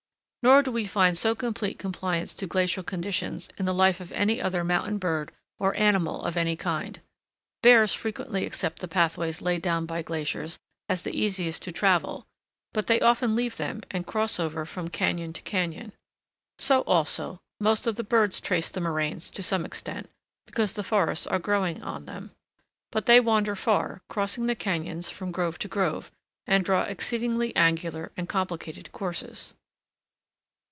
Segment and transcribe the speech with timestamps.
[0.43, 4.41] Nor do we find so complete compliance to glacial conditions in the life of any
[4.41, 6.99] other mountain bird, or animal of any kind.
[7.61, 10.57] Bears frequently accept the pathways laid down by glaciers
[10.89, 12.25] as the easiest to travel;
[12.73, 15.91] but they often leave them and cross over from cañon to cañon.
[16.57, 20.09] So also, most of the birds trace the moraines to some extent,
[20.47, 22.31] because the forests are growing on them.
[22.91, 26.11] But they wander far, crossing the cañons from grove to grove,
[26.47, 29.53] and draw exceedingly angular and complicated courses.